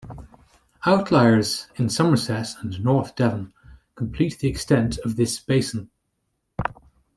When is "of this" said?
5.05-5.39